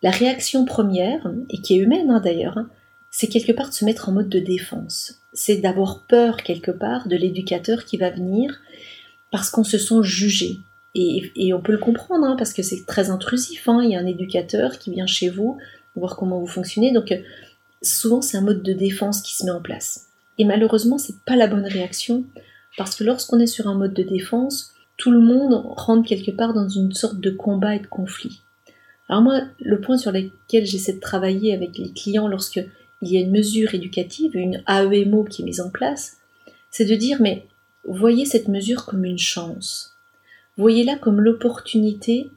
la 0.02 0.10
réaction 0.10 0.64
première, 0.64 1.30
et 1.50 1.58
qui 1.58 1.74
est 1.74 1.78
humaine 1.78 2.10
hein, 2.10 2.20
d'ailleurs, 2.20 2.58
hein, 2.58 2.68
c'est 3.10 3.28
quelque 3.28 3.52
part 3.52 3.68
de 3.68 3.74
se 3.74 3.84
mettre 3.84 4.08
en 4.08 4.12
mode 4.12 4.28
de 4.28 4.38
défense. 4.38 5.20
C'est 5.32 5.56
d'avoir 5.56 6.04
peur 6.06 6.38
quelque 6.38 6.70
part 6.70 7.08
de 7.08 7.16
l'éducateur 7.16 7.84
qui 7.84 7.96
va 7.96 8.10
venir 8.10 8.60
parce 9.30 9.50
qu'on 9.50 9.64
se 9.64 9.78
sent 9.78 10.02
jugé. 10.02 10.58
Et, 10.94 11.52
on 11.54 11.60
peut 11.60 11.72
le 11.72 11.78
comprendre 11.78 12.26
hein, 12.26 12.34
parce 12.36 12.52
que 12.52 12.62
c'est 12.62 12.84
très 12.84 13.10
intrusif. 13.10 13.68
Il 13.82 13.90
y 13.90 13.96
a 13.96 14.00
un 14.00 14.06
éducateur 14.06 14.78
qui 14.78 14.90
vient 14.90 15.06
chez 15.06 15.28
vous 15.28 15.58
voir 15.94 16.16
comment 16.16 16.40
vous 16.40 16.46
fonctionnez. 16.46 16.92
Donc 16.92 17.14
souvent 17.82 18.22
c'est 18.22 18.36
un 18.36 18.42
mode 18.42 18.62
de 18.62 18.72
défense 18.72 19.22
qui 19.22 19.36
se 19.36 19.44
met 19.44 19.50
en 19.50 19.60
place. 19.60 20.09
Et 20.40 20.44
malheureusement, 20.44 20.96
c'est 20.96 21.20
pas 21.26 21.36
la 21.36 21.46
bonne 21.46 21.66
réaction, 21.66 22.24
parce 22.78 22.96
que 22.96 23.04
lorsqu'on 23.04 23.40
est 23.40 23.46
sur 23.46 23.68
un 23.68 23.74
mode 23.74 23.92
de 23.92 24.02
défense, 24.02 24.72
tout 24.96 25.10
le 25.10 25.20
monde 25.20 25.52
rentre 25.76 26.08
quelque 26.08 26.30
part 26.30 26.54
dans 26.54 26.66
une 26.66 26.94
sorte 26.94 27.20
de 27.20 27.28
combat 27.28 27.76
et 27.76 27.80
de 27.80 27.86
conflit. 27.86 28.40
Alors 29.10 29.20
moi, 29.20 29.42
le 29.60 29.82
point 29.82 29.98
sur 29.98 30.12
lequel 30.12 30.64
j'essaie 30.64 30.94
de 30.94 30.98
travailler 30.98 31.52
avec 31.52 31.76
les 31.76 31.92
clients 31.92 32.26
lorsque 32.26 32.64
il 33.02 33.12
y 33.12 33.18
a 33.18 33.20
une 33.20 33.32
mesure 33.32 33.74
éducative, 33.74 34.34
une 34.34 34.62
AEMO 34.66 35.24
qui 35.24 35.42
est 35.42 35.44
mise 35.44 35.60
en 35.60 35.68
place, 35.68 36.16
c'est 36.70 36.86
de 36.86 36.94
dire 36.94 37.18
mais 37.20 37.44
voyez 37.84 38.24
cette 38.24 38.48
mesure 38.48 38.86
comme 38.86 39.04
une 39.04 39.18
chance. 39.18 39.94
Voyez-la 40.56 40.96
comme 40.96 41.20
l'opportunité 41.20 42.30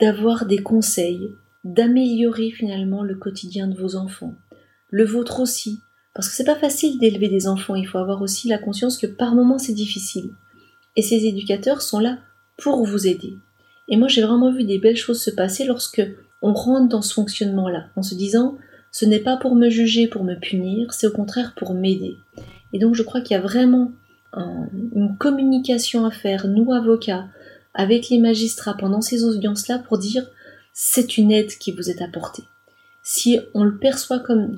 d'avoir 0.00 0.46
des 0.46 0.58
conseils, 0.58 1.34
d'améliorer 1.64 2.52
finalement 2.52 3.02
le 3.02 3.16
quotidien 3.16 3.66
de 3.66 3.76
vos 3.76 3.96
enfants, 3.96 4.36
le 4.90 5.04
vôtre 5.04 5.40
aussi, 5.40 5.80
parce 6.14 6.28
que 6.28 6.34
c'est 6.34 6.44
pas 6.44 6.56
facile 6.56 6.98
d'élever 6.98 7.28
des 7.28 7.46
enfants, 7.46 7.74
il 7.74 7.86
faut 7.86 7.98
avoir 7.98 8.22
aussi 8.22 8.48
la 8.48 8.58
conscience 8.58 8.98
que 8.98 9.06
par 9.06 9.34
moments 9.34 9.58
c'est 9.58 9.72
difficile. 9.72 10.30
Et 10.96 11.02
ces 11.02 11.24
éducateurs 11.26 11.82
sont 11.82 12.00
là 12.00 12.18
pour 12.58 12.84
vous 12.84 13.06
aider. 13.06 13.34
Et 13.88 13.96
moi 13.96 14.08
j'ai 14.08 14.22
vraiment 14.22 14.52
vu 14.52 14.64
des 14.64 14.78
belles 14.78 14.96
choses 14.96 15.22
se 15.22 15.30
passer 15.30 15.64
lorsque 15.64 16.02
on 16.42 16.52
rentre 16.52 16.88
dans 16.88 17.02
ce 17.02 17.14
fonctionnement-là, 17.14 17.86
en 17.96 18.02
se 18.02 18.14
disant 18.14 18.58
ce 18.90 19.06
n'est 19.06 19.20
pas 19.20 19.38
pour 19.38 19.54
me 19.54 19.70
juger, 19.70 20.06
pour 20.06 20.22
me 20.22 20.34
punir, 20.34 20.92
c'est 20.92 21.06
au 21.06 21.12
contraire 21.12 21.54
pour 21.56 21.72
m'aider. 21.72 22.18
Et 22.72 22.78
donc 22.78 22.94
je 22.94 23.02
crois 23.02 23.22
qu'il 23.22 23.34
y 23.34 23.40
a 23.40 23.42
vraiment 23.42 23.92
une 24.34 25.16
communication 25.18 26.04
à 26.04 26.10
faire, 26.10 26.48
nous 26.48 26.72
avocats, 26.72 27.28
avec 27.74 28.08
les 28.08 28.18
magistrats 28.18 28.76
pendant 28.76 29.00
ces 29.00 29.24
audiences-là 29.24 29.78
pour 29.78 29.98
dire 29.98 30.26
c'est 30.72 31.18
une 31.18 31.30
aide 31.30 31.50
qui 31.58 31.72
vous 31.72 31.90
est 31.90 32.02
apportée. 32.02 32.44
Si 33.04 33.40
on 33.52 33.64
le 33.64 33.78
perçoit 33.78 34.20
comme, 34.20 34.54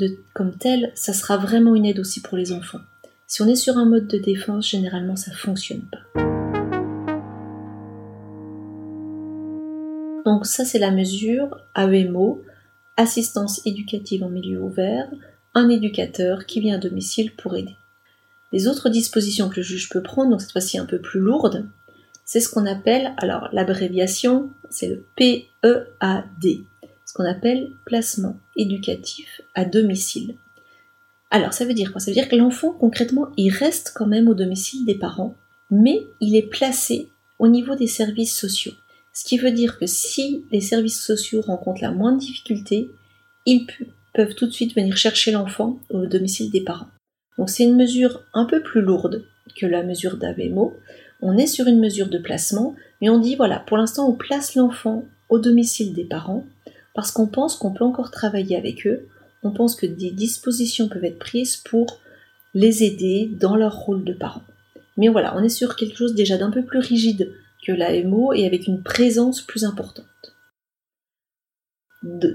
tel, 0.59 0.93
ça 0.95 1.15
sera 1.15 1.39
vraiment 1.39 1.75
une 1.75 1.87
aide 1.87 1.99
aussi 1.99 2.21
pour 2.21 2.37
les 2.37 2.53
enfants. 2.53 2.81
Si 3.27 3.41
on 3.41 3.49
est 3.49 3.55
sur 3.55 3.79
un 3.79 3.87
mode 3.87 4.07
de 4.07 4.19
défense, 4.19 4.69
généralement 4.69 5.17
ça 5.17 5.33
fonctionne 5.33 5.81
pas. 5.81 6.21
Donc 10.27 10.45
ça 10.45 10.67
c'est 10.67 10.79
la 10.79 10.91
mesure 10.91 11.59
AEMO, 11.75 12.43
assistance 12.99 13.63
éducative 13.65 14.23
en 14.25 14.29
milieu 14.29 14.61
ouvert, 14.61 15.09
un 15.55 15.71
éducateur 15.71 16.45
qui 16.45 16.61
vient 16.61 16.75
à 16.75 16.79
domicile 16.79 17.35
pour 17.35 17.57
aider. 17.57 17.77
Les 18.53 18.69
autres 18.69 18.91
dispositions 18.91 19.49
que 19.49 19.57
le 19.57 19.63
juge 19.63 19.89
peut 19.89 20.03
prendre, 20.03 20.31
donc 20.31 20.43
cette 20.43 20.53
fois-ci 20.53 20.79
un 20.79 20.85
peu 20.85 21.01
plus 21.01 21.21
lourdes, 21.21 21.67
c'est 22.27 22.41
ce 22.41 22.51
qu'on 22.51 22.67
appelle, 22.67 23.15
alors 23.17 23.49
l'abréviation, 23.53 24.51
c'est 24.69 24.89
le 24.89 25.05
PEAD, 25.17 26.65
qu'on 27.15 27.25
appelle 27.25 27.71
placement 27.87 28.37
éducatif 28.57 29.41
à 29.55 29.65
domicile. 29.65 30.37
Alors 31.31 31.53
ça 31.53 31.65
veut 31.65 31.75
dire 31.75 31.93
quoi? 31.93 32.01
Ça 32.01 32.11
veut 32.11 32.15
dire 32.15 32.29
que 32.29 32.37
l'enfant, 32.37 32.73
concrètement, 32.73 33.29
il 33.37 33.51
reste 33.51 33.93
quand 33.95 34.07
même 34.07 34.29
au 34.29 34.35
domicile 34.35 34.85
des 34.85 34.97
parents, 34.97 35.35
mais 35.71 36.01
il 36.21 36.37
est 36.37 36.49
placé 36.49 37.09
au 37.39 37.49
niveau 37.49 37.75
des 37.75 37.87
services 37.87 38.37
sociaux. 38.37 38.75
Ce 39.13 39.25
qui 39.25 39.39
veut 39.39 39.53
dire 39.53 39.79
que 39.79 39.87
si 39.87 40.45
les 40.51 40.61
services 40.61 41.01
sociaux 41.01 41.41
rencontrent 41.41 41.83
la 41.83 41.93
moindre 41.93 42.19
difficulté, 42.19 42.91
ils 43.47 43.67
peuvent 44.13 44.35
tout 44.35 44.47
de 44.47 44.53
suite 44.53 44.75
venir 44.75 44.97
chercher 44.97 45.31
l'enfant 45.31 45.79
au 45.91 46.07
domicile 46.07 46.51
des 46.51 46.63
parents. 46.63 46.89
Donc 47.39 47.51
c'est 47.51 47.65
une 47.65 47.77
mesure 47.77 48.23
un 48.33 48.45
peu 48.45 48.63
plus 48.63 48.81
lourde 48.81 49.25
que 49.57 49.67
la 49.67 49.83
mesure 49.83 50.17
d'ABMO, 50.17 50.73
on 51.21 51.37
est 51.37 51.47
sur 51.47 51.67
une 51.67 51.81
mesure 51.81 52.09
de 52.09 52.19
placement, 52.19 52.75
mais 53.01 53.09
on 53.09 53.19
dit 53.19 53.35
voilà, 53.35 53.61
pour 53.61 53.77
l'instant 53.77 54.09
on 54.09 54.15
place 54.15 54.55
l'enfant 54.55 55.05
au 55.29 55.39
domicile 55.39 55.95
des 55.95 56.05
parents, 56.05 56.45
parce 56.95 57.11
qu'on 57.11 57.27
pense 57.27 57.57
qu'on 57.57 57.73
peut 57.73 57.85
encore 57.85 58.11
travailler 58.11 58.57
avec 58.57 58.87
eux, 58.87 59.09
on 59.43 59.51
pense 59.51 59.77
que 59.77 59.87
des 59.87 60.11
dispositions 60.11 60.89
peuvent 60.89 61.05
être 61.05 61.19
prises 61.19 61.57
pour 61.57 62.01
les 62.55 62.85
aider 62.85 63.31
dans 63.39 63.57
leur 63.57 63.77
rôle 63.77 64.05
de 64.05 64.13
parents. 64.13 64.45
Mais 64.97 65.09
voilà, 65.09 65.37
on 65.37 65.43
est 65.43 65.49
sur 65.49 65.77
quelque 65.77 65.97
chose 65.97 66.15
déjà 66.15 66.39
d'un 66.39 66.51
peu 66.51 66.65
plus 66.65 66.79
rigide 66.79 67.33
que 67.67 67.73
l'AMO 67.73 68.33
et 68.33 68.47
avec 68.47 68.67
une 68.67 68.83
présence 68.83 69.43
plus 69.43 69.65
importante. 69.65 70.07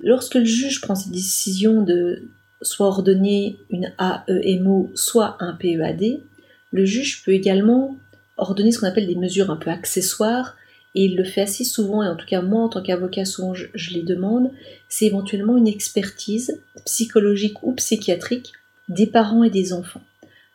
lorsque 0.04 0.34
le 0.34 0.46
juge 0.46 0.82
prend 0.82 0.96
cette 0.96 1.12
décision 1.12 1.84
de 1.84 2.24
soit 2.64 2.88
ordonner 2.88 3.58
une 3.70 3.94
AEMO, 4.00 4.90
soit 4.96 5.38
un 5.40 5.54
PEAD, 5.54 6.24
le 6.72 6.86
juge 6.86 7.24
peut 7.24 7.32
également 7.32 7.96
ordonner 8.38 8.72
ce 8.72 8.80
qu'on 8.80 8.88
appelle 8.88 9.08
des 9.08 9.16
mesures 9.16 9.52
un 9.52 9.58
peu 9.58 9.70
accessoires, 9.70 10.56
et 10.96 11.06
il 11.06 11.16
le 11.16 11.24
fait 11.24 11.42
assez 11.42 11.64
souvent, 11.64 12.04
et 12.04 12.08
en 12.08 12.16
tout 12.16 12.26
cas 12.26 12.42
moi 12.42 12.64
en 12.64 12.70
tant 12.70 12.82
qu'avocat 12.82 13.26
souvent 13.26 13.54
je, 13.54 13.94
les 13.94 14.02
demande, 14.02 14.52
c'est 14.88 15.06
éventuellement 15.06 15.58
une 15.58 15.68
expertise 15.68 16.62
psychologique 16.86 17.62
ou 17.64 17.74
psychiatrique 17.74 18.54
des 18.88 19.08
parents 19.08 19.44
et 19.44 19.50
des 19.50 19.74
enfants. 19.74 20.02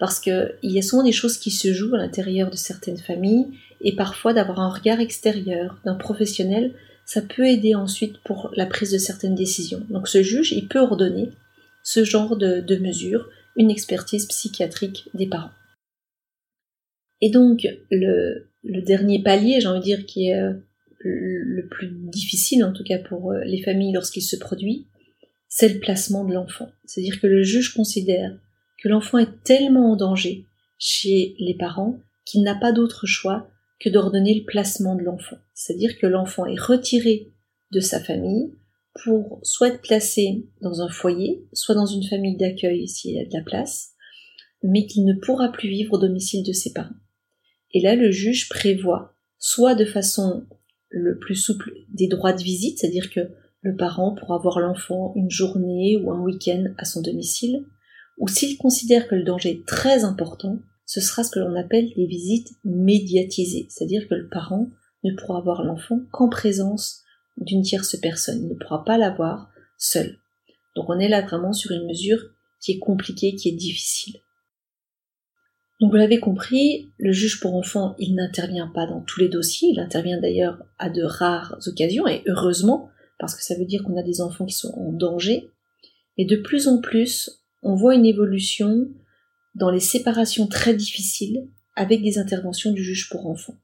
Parce 0.01 0.19
qu'il 0.19 0.57
y 0.63 0.79
a 0.79 0.83
souvent 0.83 1.05
des 1.05 1.13
choses 1.13 1.39
qui 1.39 1.51
se 1.51 1.73
jouent 1.73 1.95
à 1.95 1.99
l'intérieur 1.99 2.51
de 2.51 2.57
certaines 2.57 2.99
familles, 2.99 3.47
et 3.81 3.95
parfois 3.95 4.33
d'avoir 4.33 4.61
un 4.61 4.71
regard 4.71 5.01
extérieur 5.01 5.79
d'un 5.85 5.95
professionnel, 5.95 6.75
ça 7.05 7.21
peut 7.23 7.47
aider 7.47 7.75
ensuite 7.75 8.19
pour 8.25 8.51
la 8.57 8.67
prise 8.67 8.91
de 8.91 8.99
certaines 8.99 9.35
décisions. 9.35 9.83
Donc 9.91 10.09
ce 10.09 10.23
juge, 10.23 10.53
il 10.53 10.69
peut 10.69 10.81
ordonner 10.81 11.31
ce 11.83 12.03
genre 12.03 12.37
de, 12.37 12.61
de 12.61 12.77
mesures, 12.77 13.29
une 13.57 13.71
expertise 13.71 14.27
psychiatrique 14.27 15.09
des 15.15 15.27
parents. 15.27 15.53
Et 17.21 17.31
donc, 17.31 17.67
le, 17.91 18.49
dernier 18.65 19.23
palier, 19.23 19.61
j'ai 19.61 19.69
envie 19.69 19.81
de 19.81 19.85
dire, 19.85 20.07
qui 20.07 20.29
est 20.29 20.41
euh, 20.41 20.55
le 21.05 21.67
plus 21.69 21.89
difficile, 21.91 22.65
en 22.65 22.73
tout 22.73 22.85
cas 22.85 22.99
pour 22.99 23.33
euh, 23.33 23.41
les 23.45 23.63
familles 23.63 23.93
lorsqu'il 23.93 24.23
se 24.23 24.37
produit, 24.37 24.87
c'est 25.49 25.73
le 25.73 25.81
placement 25.81 26.25
de 26.25 26.33
l'enfant. 26.33 26.69
C'est-à-dire 26.85 27.21
que 27.21 27.27
le 27.27 27.43
juge 27.43 27.75
considère 27.75 28.37
que 28.83 28.89
l'enfant 28.89 29.19
est 29.19 29.43
tellement 29.45 29.93
en 29.93 29.97
danger 29.97 30.47
chez 30.79 31.37
les 31.39 31.55
parents 31.55 31.99
qu'il 32.25 32.43
n'a 32.43 32.55
pas 32.55 32.73
d'autre 32.73 33.07
choix 33.07 33.49
que 33.81 33.91
d'ordonner 33.91 34.35
le 34.35 34.45
placement 34.45 34.95
de 34.95 35.03
l'enfant. 35.03 35.37
C'est-à-dire 35.55 35.99
que 35.99 36.07
l'enfant 36.07 36.47
est 36.47 36.61
retiré 36.61 37.33
de 37.71 37.81
sa 37.81 38.01
famille 38.01 38.53
pour 39.05 39.41
soit 39.43 39.69
être 39.69 39.83
placé 39.83 40.47
dans 40.63 40.81
un 40.81 40.89
foyer, 40.89 41.45
soit 41.53 41.75
dans 41.75 41.87
une 41.87 42.05
famille 42.05 42.37
d'accueil 42.37 42.89
s'il 42.89 43.15
y 43.15 43.21
a 43.21 43.25
de 43.25 43.33
la 43.33 43.43
place, 43.43 43.93
mais 44.63 44.87
qu'il 44.87 45.05
ne 45.05 45.15
pourra 45.15 45.51
plus 45.51 45.69
vivre 45.69 45.95
au 45.95 45.99
domicile 45.99 46.45
de 46.45 46.53
ses 46.53 46.73
parents. 46.73 46.95
Et 47.75 47.81
là, 47.81 47.97
le 47.97 48.11
juge 48.11 48.49
prévoit, 48.49 49.15
soit 49.39 49.75
de 49.75 49.85
façon 49.85 50.47
le 50.89 51.19
plus 51.19 51.35
souple, 51.35 51.73
des 51.93 52.07
droits 52.07 52.33
de 52.33 52.43
visite, 52.43 52.79
c'est-à-dire 52.79 53.11
que 53.11 53.21
le 53.63 53.77
parent 53.77 54.15
pourra 54.15 54.39
voir 54.39 54.61
l'enfant 54.61 55.13
une 55.17 55.31
journée 55.31 55.97
ou 55.97 56.13
un 56.13 56.21
week-end 56.21 56.67
à 56.79 56.85
son 56.85 57.03
domicile, 57.03 57.65
ou 58.19 58.29
s'il 58.29 58.57
considère 58.57 59.09
que 59.09 59.17
le 59.17 59.25
danger 59.25 59.51
est 59.51 59.67
très 59.67 60.05
important, 60.05 60.61
ce 60.87 61.01
sera 61.01 61.25
ce 61.25 61.31
que 61.31 61.41
l'on 61.41 61.57
appelle 61.57 61.93
des 61.97 62.07
visites 62.07 62.53
médiatisées, 62.65 63.67
c'est-à-dire 63.69 64.07
que 64.09 64.15
le 64.15 64.29
parent 64.29 64.69
ne 65.03 65.13
pourra 65.15 65.41
voir 65.41 65.65
l'enfant 65.65 66.01
qu'en 66.13 66.29
présence 66.29 67.03
d'une 67.39 67.63
tierce 67.63 67.97
personne, 67.97 68.45
il 68.45 68.49
ne 68.51 68.55
pourra 68.55 68.85
pas 68.85 68.99
l'avoir 68.99 69.51
seul. 69.79 70.19
Donc 70.77 70.89
on 70.89 70.99
est 70.99 71.09
là 71.09 71.23
vraiment 71.23 71.53
sur 71.53 71.73
une 71.73 71.87
mesure 71.87 72.23
qui 72.61 72.73
est 72.73 72.79
compliquée, 72.79 73.35
qui 73.35 73.49
est 73.49 73.53
difficile. 73.53 74.21
Donc 75.81 75.91
vous 75.91 75.97
l'avez 75.97 76.21
compris, 76.21 76.89
le 76.99 77.13
juge 77.13 77.41
pour 77.41 77.57
enfants, 77.57 77.97
il 77.99 78.15
n'intervient 78.15 78.69
pas 78.69 78.87
dans 78.87 79.01
tous 79.01 79.21
les 79.21 79.29
dossiers, 79.29 79.71
il 79.71 79.81
intervient 79.81 80.21
d'ailleurs 80.21 80.63
à 80.79 80.89
de 80.89 81.03
rares 81.03 81.59
occasions, 81.67 82.07
et 82.07 82.23
heureusement, 82.27 82.89
parce 83.19 83.35
que 83.35 83.43
ça 83.43 83.57
veut 83.57 83.65
dire 83.65 83.83
qu'on 83.83 83.99
a 83.99 84.03
des 84.03 84.21
enfants 84.21 84.47
qui 84.47 84.55
sont 84.55 84.73
en 84.75 84.93
danger. 84.93 85.51
Et 86.17 86.25
de 86.25 86.37
plus 86.37 86.69
en 86.69 86.81
plus, 86.81 87.43
on 87.63 87.75
voit 87.75 87.97
une 87.97 88.07
évolution 88.07 88.89
dans 89.57 89.71
les 89.71 89.81
séparations 89.81 90.47
très 90.47 90.75
difficiles 90.75 91.49
avec 91.75 92.03
des 92.03 92.19
interventions 92.19 92.71
du 92.71 92.85
juge 92.85 93.09
pour 93.11 93.27
enfants. 93.27 93.57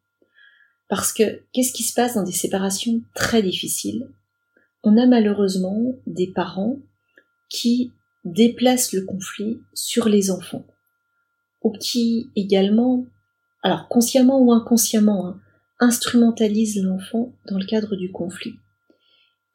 Parce 0.89 1.13
que 1.13 1.43
qu'est-ce 1.53 1.73
qui 1.73 1.85
se 1.85 1.95
passe 1.95 2.15
dans 2.15 2.25
des 2.25 2.33
séparations 2.33 3.03
très 3.15 3.43
difficiles? 3.43 4.09
On 4.83 4.97
a 4.97 5.07
malheureusement 5.07 5.95
des 6.07 6.27
parents 6.27 6.79
qui 7.49 7.93
déplacent 8.25 8.93
le 8.93 9.05
conflit 9.05 9.61
sur 9.75 10.09
les 10.09 10.33
enfants 10.33 10.67
ou 11.63 11.73
qui 11.73 12.31
également, 12.37 13.05
alors 13.63 13.89
consciemment 13.89 14.41
ou 14.41 14.53
inconsciemment, 14.53 15.27
hein, 15.27 15.41
instrumentalise 15.79 16.83
l'enfant 16.83 17.33
dans 17.49 17.59
le 17.59 17.67
cadre 17.67 17.97
du 17.97 18.11
conflit. 18.11 18.55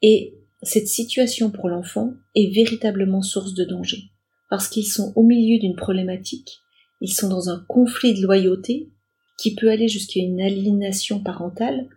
Et 0.01 0.33
cette 0.61 0.87
situation 0.87 1.51
pour 1.51 1.69
l'enfant 1.69 2.13
est 2.35 2.53
véritablement 2.53 3.21
source 3.21 3.53
de 3.53 3.63
danger, 3.63 4.03
parce 4.49 4.67
qu'ils 4.67 4.87
sont 4.87 5.13
au 5.15 5.23
milieu 5.23 5.59
d'une 5.59 5.75
problématique, 5.75 6.61
ils 7.01 7.13
sont 7.13 7.29
dans 7.29 7.49
un 7.49 7.63
conflit 7.67 8.13
de 8.13 8.21
loyauté 8.21 8.91
qui 9.37 9.53
peut 9.55 9.69
aller 9.69 9.87
jusqu'à 9.87 10.21
une 10.21 10.41
aliénation 10.41 11.21
parentale. 11.21 11.87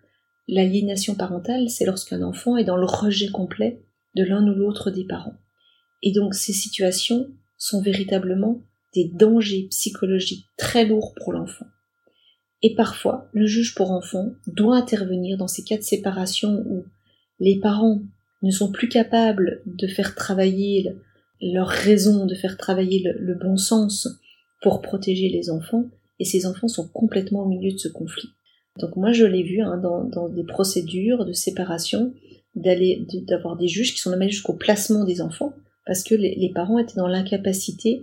L'aliénation 0.49 1.15
parentale, 1.15 1.71
c'est 1.71 1.85
lorsqu'un 1.85 2.23
enfant 2.23 2.57
est 2.57 2.65
dans 2.65 2.77
le 2.77 2.87
rejet 2.87 3.29
complet 3.29 3.83
de 4.17 4.25
l'un 4.25 4.47
ou 4.47 4.55
l'autre 4.55 4.91
des 4.91 5.05
parents. 5.05 5.37
Et 6.03 6.13
donc 6.13 6.35
ces 6.35 6.53
situations 6.53 7.29
sont 7.57 7.81
véritablement 7.81 8.61
des 8.95 9.11
dangers 9.13 9.67
psychologiques 9.71 10.47
très 10.57 10.87
lourds 10.87 11.15
pour 11.17 11.33
l'enfant. 11.33 11.67
Et 12.63 12.75
parfois, 12.75 13.29
le 13.33 13.47
juge 13.47 13.75
pour 13.75 13.93
enfants 13.93 14.33
doit 14.47 14.77
intervenir 14.77 15.39
dans 15.39 15.49
ces 15.49 15.63
cas 15.63 15.77
de 15.77 15.83
séparation 15.83 16.65
où 16.67 16.85
les 17.39 17.61
parents 17.61 18.01
ne 18.43 18.51
sont 18.51 18.73
plus 18.73 18.89
capables 18.89 19.63
de 19.67 19.87
faire 19.87 20.15
travailler 20.15 20.97
leur 21.41 21.69
raison, 21.69 22.27
de 22.27 22.35
faire 22.35 22.57
travailler 22.57 23.03
le, 23.05 23.35
bon 23.35 23.57
sens, 23.57 24.09
pour 24.61 24.83
protéger 24.83 25.29
les 25.29 25.51
enfants, 25.51 25.85
et 26.19 26.25
ces 26.25 26.47
enfants 26.47 26.67
sont 26.67 26.89
complètement 26.89 27.45
au 27.45 27.49
milieu 27.49 27.73
de 27.73 27.79
ce 27.79 27.89
conflit. 27.89 28.31
Donc 28.81 28.97
moi 28.97 29.13
je 29.13 29.25
l'ai 29.25 29.45
vu 29.45 29.61
hein, 29.61 29.77
dans, 29.77 30.29
des 30.29 30.45
procédures 30.45 31.25
de 31.25 31.33
séparation, 31.33 32.13
d'aller 32.57 33.07
d'avoir 33.29 33.57
des 33.57 33.69
juges 33.69 33.93
qui 33.93 34.01
sont 34.01 34.13
allés 34.13 34.31
jusqu'au 34.31 34.55
placement 34.55 35.05
des 35.05 35.21
enfants, 35.21 35.53
parce 35.87 36.03
que 36.03 36.15
les, 36.15 36.51
parents 36.53 36.79
étaient 36.79 36.97
dans 36.97 37.07
l'incapacité 37.07 38.03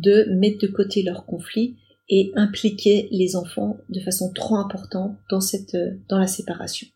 de 0.00 0.26
mettre 0.38 0.58
de 0.58 0.66
côté 0.66 1.02
leur 1.02 1.26
conflit 1.26 1.76
et 2.08 2.32
impliquer 2.36 3.08
les 3.10 3.34
enfants 3.34 3.78
de 3.88 4.00
façon 4.00 4.32
trop 4.32 4.56
importante 4.56 5.16
dans 5.30 5.40
cette 5.40 5.76
dans 6.08 6.18
la 6.18 6.26
séparation. 6.26 6.86